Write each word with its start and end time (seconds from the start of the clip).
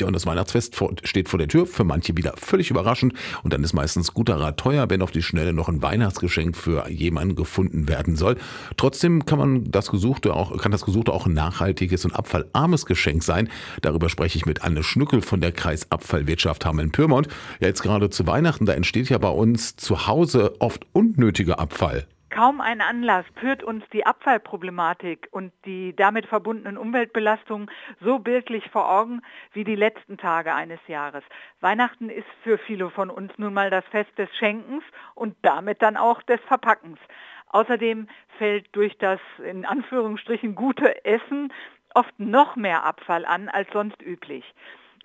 Ja, 0.00 0.06
und 0.06 0.12
das 0.12 0.26
Weihnachtsfest 0.26 0.76
steht 1.02 1.28
vor 1.28 1.38
der 1.38 1.48
Tür, 1.48 1.66
für 1.66 1.82
manche 1.82 2.16
wieder 2.16 2.34
völlig 2.36 2.70
überraschend. 2.70 3.14
Und 3.42 3.52
dann 3.52 3.64
ist 3.64 3.72
meistens 3.72 4.14
guter 4.14 4.38
Rat 4.38 4.56
teuer, 4.56 4.88
wenn 4.88 5.02
auf 5.02 5.10
die 5.10 5.22
Schnelle 5.22 5.52
noch 5.52 5.68
ein 5.68 5.82
Weihnachtsgeschenk 5.82 6.56
für 6.56 6.88
jemanden 6.88 7.34
gefunden 7.34 7.88
werden 7.88 8.14
soll. 8.14 8.36
Trotzdem 8.76 9.26
kann 9.26 9.38
man 9.38 9.70
das 9.72 9.90
Gesuchte 9.90 10.34
auch, 10.34 10.56
kann 10.58 10.70
das 10.70 10.84
Gesuchte 10.84 11.12
auch 11.12 11.26
ein 11.26 11.34
nachhaltiges 11.34 12.04
und 12.04 12.12
abfallarmes 12.12 12.86
Geschenk 12.86 13.24
sein. 13.24 13.48
Darüber 13.82 14.08
spreche 14.08 14.38
ich 14.38 14.46
mit 14.46 14.62
Anne 14.62 14.84
Schnückel 14.84 15.20
von 15.20 15.40
der 15.40 15.50
Kreisabfallwirtschaft 15.50 16.64
Hameln-Pyrmont. 16.64 17.26
Ja, 17.58 17.66
jetzt 17.66 17.82
gerade 17.82 18.08
zu 18.08 18.26
Weihnachten, 18.28 18.66
da 18.66 18.74
entsteht 18.74 19.08
ja 19.08 19.18
bei 19.18 19.30
uns 19.30 19.74
zu 19.74 20.06
Hause 20.06 20.54
oft 20.60 20.86
unnötiger 20.92 21.58
Abfall. 21.58 22.06
Kaum 22.38 22.60
ein 22.60 22.80
Anlass 22.80 23.24
führt 23.40 23.64
uns 23.64 23.82
die 23.92 24.06
Abfallproblematik 24.06 25.26
und 25.32 25.52
die 25.64 25.96
damit 25.96 26.24
verbundenen 26.24 26.78
Umweltbelastungen 26.78 27.68
so 28.00 28.20
bildlich 28.20 28.70
vor 28.70 28.88
Augen 28.88 29.22
wie 29.54 29.64
die 29.64 29.74
letzten 29.74 30.18
Tage 30.18 30.54
eines 30.54 30.78
Jahres. 30.86 31.24
Weihnachten 31.60 32.10
ist 32.10 32.28
für 32.44 32.56
viele 32.58 32.90
von 32.90 33.10
uns 33.10 33.32
nun 33.38 33.54
mal 33.54 33.70
das 33.70 33.84
Fest 33.86 34.16
des 34.18 34.28
Schenkens 34.36 34.84
und 35.16 35.34
damit 35.42 35.82
dann 35.82 35.96
auch 35.96 36.22
des 36.22 36.40
Verpackens. 36.42 37.00
Außerdem 37.48 38.06
fällt 38.38 38.68
durch 38.70 38.96
das 38.98 39.18
in 39.44 39.66
Anführungsstrichen 39.66 40.54
gute 40.54 41.04
Essen 41.04 41.52
oft 41.92 42.20
noch 42.20 42.54
mehr 42.54 42.84
Abfall 42.84 43.24
an 43.24 43.48
als 43.48 43.68
sonst 43.72 44.00
üblich. 44.00 44.44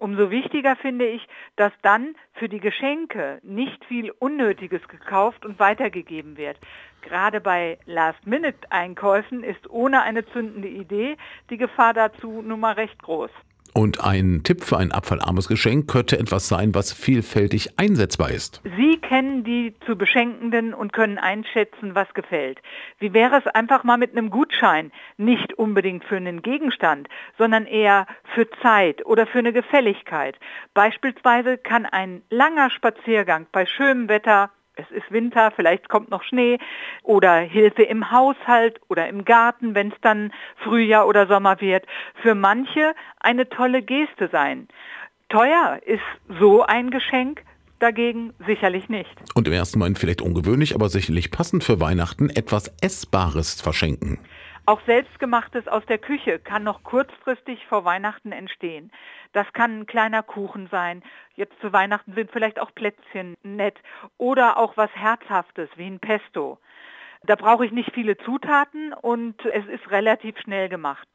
Umso 0.00 0.30
wichtiger 0.30 0.76
finde 0.76 1.06
ich, 1.06 1.28
dass 1.56 1.72
dann 1.82 2.14
für 2.32 2.48
die 2.48 2.58
Geschenke 2.58 3.38
nicht 3.42 3.84
viel 3.84 4.10
Unnötiges 4.18 4.88
gekauft 4.88 5.44
und 5.44 5.58
weitergegeben 5.58 6.38
wird. 6.38 6.56
Gerade 7.02 7.42
bei 7.42 7.78
Last-Minute-Einkäufen 7.84 9.44
ist 9.44 9.68
ohne 9.68 10.00
eine 10.00 10.24
zündende 10.24 10.68
Idee 10.68 11.18
die 11.50 11.58
Gefahr 11.58 11.92
dazu 11.92 12.40
nun 12.40 12.60
mal 12.60 12.72
recht 12.72 13.02
groß. 13.02 13.30
Und 13.72 14.02
ein 14.02 14.40
Tipp 14.42 14.64
für 14.64 14.78
ein 14.78 14.90
abfallarmes 14.90 15.46
Geschenk 15.46 15.88
könnte 15.88 16.18
etwas 16.18 16.48
sein, 16.48 16.74
was 16.74 16.92
vielfältig 16.92 17.78
einsetzbar 17.78 18.30
ist. 18.30 18.60
Sie 18.76 18.98
kennen 18.98 19.44
die 19.44 19.74
zu 19.86 19.96
Beschenkenden 19.96 20.74
und 20.74 20.92
können 20.92 21.18
einschätzen, 21.18 21.94
was 21.94 22.12
gefällt. 22.14 22.60
Wie 22.98 23.12
wäre 23.12 23.38
es 23.38 23.46
einfach 23.46 23.84
mal 23.84 23.96
mit 23.96 24.16
einem 24.16 24.30
Gutschein, 24.30 24.90
nicht 25.18 25.54
unbedingt 25.54 26.04
für 26.04 26.16
einen 26.16 26.42
Gegenstand, 26.42 27.08
sondern 27.38 27.66
eher 27.66 28.06
für 28.34 28.48
Zeit 28.62 29.04
oder 29.06 29.26
für 29.26 29.38
eine 29.38 29.52
Gefälligkeit. 29.52 30.38
Beispielsweise 30.74 31.58
kann 31.58 31.86
ein 31.86 32.22
langer 32.30 32.70
Spaziergang 32.70 33.46
bei 33.52 33.66
schönem 33.66 34.08
Wetter 34.08 34.50
es 34.76 34.90
ist 34.96 35.10
Winter, 35.10 35.52
vielleicht 35.54 35.88
kommt 35.88 36.10
noch 36.10 36.22
Schnee 36.22 36.58
oder 37.02 37.38
Hilfe 37.40 37.82
im 37.82 38.10
Haushalt 38.10 38.80
oder 38.88 39.08
im 39.08 39.24
Garten, 39.24 39.74
wenn 39.74 39.88
es 39.88 40.00
dann 40.00 40.32
Frühjahr 40.64 41.06
oder 41.06 41.26
Sommer 41.26 41.60
wird, 41.60 41.84
für 42.22 42.34
manche 42.34 42.94
eine 43.18 43.48
tolle 43.48 43.82
Geste 43.82 44.28
sein. 44.32 44.68
Teuer 45.28 45.80
ist 45.84 46.02
so 46.40 46.62
ein 46.62 46.90
Geschenk 46.90 47.42
dagegen 47.78 48.32
sicherlich 48.46 48.88
nicht. 48.88 49.10
Und 49.34 49.46
im 49.46 49.54
ersten 49.54 49.78
Moment 49.78 49.98
vielleicht 49.98 50.22
ungewöhnlich, 50.22 50.74
aber 50.74 50.88
sicherlich 50.88 51.30
passend 51.30 51.64
für 51.64 51.80
Weihnachten 51.80 52.30
etwas 52.30 52.72
Essbares 52.80 53.60
verschenken. 53.60 54.18
Auch 54.66 54.80
Selbstgemachtes 54.86 55.66
aus 55.68 55.84
der 55.86 55.98
Küche 55.98 56.38
kann 56.38 56.62
noch 56.62 56.82
kurzfristig 56.82 57.66
vor 57.66 57.84
Weihnachten 57.84 58.32
entstehen. 58.32 58.92
Das 59.32 59.52
kann 59.52 59.80
ein 59.80 59.86
kleiner 59.86 60.22
Kuchen 60.22 60.68
sein. 60.70 61.02
Jetzt 61.34 61.58
zu 61.60 61.72
Weihnachten 61.72 62.14
sind 62.14 62.30
vielleicht 62.30 62.60
auch 62.60 62.74
Plätzchen 62.74 63.34
nett 63.42 63.78
oder 64.18 64.58
auch 64.58 64.76
was 64.76 64.90
Herzhaftes 64.94 65.68
wie 65.76 65.86
ein 65.86 66.00
Pesto. 66.00 66.58
Da 67.22 67.36
brauche 67.36 67.66
ich 67.66 67.72
nicht 67.72 67.92
viele 67.92 68.16
Zutaten 68.18 68.92
und 68.94 69.44
es 69.44 69.66
ist 69.66 69.90
relativ 69.90 70.38
schnell 70.38 70.68
gemacht. 70.68 71.06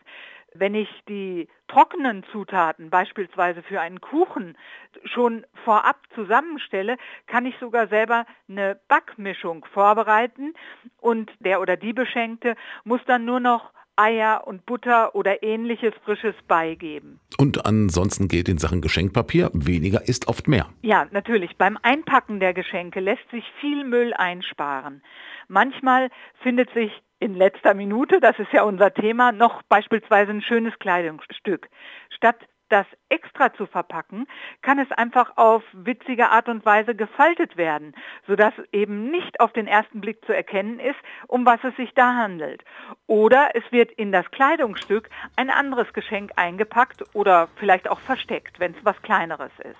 Wenn 0.57 0.73
ich 0.73 0.87
die 1.09 1.49
trockenen 1.67 2.23
Zutaten, 2.31 2.89
beispielsweise 2.89 3.61
für 3.61 3.81
einen 3.81 3.99
Kuchen, 3.99 4.57
schon 5.03 5.45
vorab 5.65 5.97
zusammenstelle, 6.15 6.95
kann 7.27 7.45
ich 7.45 7.55
sogar 7.59 7.87
selber 7.87 8.25
eine 8.47 8.79
Backmischung 8.87 9.65
vorbereiten 9.73 10.53
und 11.01 11.29
der 11.39 11.59
oder 11.59 11.75
die 11.75 11.91
Beschenkte 11.91 12.55
muss 12.85 13.01
dann 13.05 13.25
nur 13.25 13.41
noch 13.41 13.73
Eier 13.97 14.43
und 14.45 14.65
Butter 14.65 15.13
oder 15.15 15.43
ähnliches 15.43 15.93
Frisches 16.03 16.35
beigeben. 16.47 17.19
Und 17.37 17.65
ansonsten 17.65 18.27
gilt 18.27 18.49
in 18.49 18.57
Sachen 18.57 18.81
Geschenkpapier, 18.81 19.51
weniger 19.53 20.07
ist 20.07 20.27
oft 20.27 20.47
mehr. 20.47 20.69
Ja, 20.81 21.07
natürlich. 21.11 21.57
Beim 21.57 21.77
Einpacken 21.81 22.39
der 22.39 22.53
Geschenke 22.53 22.99
lässt 22.99 23.29
sich 23.31 23.43
viel 23.59 23.83
Müll 23.83 24.13
einsparen. 24.13 25.01
Manchmal 25.47 26.09
findet 26.41 26.69
sich 26.73 26.91
in 27.25 27.33
letzter 27.33 27.73
Minute, 27.73 28.19
das 28.19 28.37
ist 28.37 28.53
ja 28.53 28.61
unser 28.61 28.93
Thema, 28.93 29.31
noch 29.31 29.63
beispielsweise 29.63 30.31
ein 30.31 30.43
schönes 30.43 30.77
Kleidungsstück. 30.77 31.67
Statt 32.15 32.37
das 32.69 32.85
extra 33.09 33.51
zu 33.53 33.65
verpacken, 33.65 34.27
kann 34.61 34.79
es 34.79 34.91
einfach 34.91 35.37
auf 35.37 35.63
witzige 35.73 36.29
Art 36.29 36.47
und 36.49 36.65
Weise 36.65 36.95
gefaltet 36.95 37.57
werden, 37.57 37.95
sodass 38.27 38.53
eben 38.71 39.09
nicht 39.09 39.39
auf 39.39 39.53
den 39.53 39.67
ersten 39.67 40.01
Blick 40.01 40.23
zu 40.25 40.33
erkennen 40.33 40.79
ist, 40.79 40.99
um 41.27 41.45
was 41.45 41.63
es 41.63 41.75
sich 41.75 41.93
da 41.95 42.15
handelt. 42.15 42.63
Oder 43.07 43.49
es 43.55 43.63
wird 43.71 43.91
in 43.91 44.11
das 44.11 44.29
Kleidungsstück 44.31 45.09
ein 45.35 45.49
anderes 45.49 45.91
Geschenk 45.93 46.31
eingepackt 46.35 47.03
oder 47.13 47.49
vielleicht 47.57 47.87
auch 47.89 47.99
versteckt, 48.01 48.59
wenn 48.59 48.73
es 48.73 48.85
was 48.85 48.99
kleineres 49.01 49.51
ist. 49.59 49.77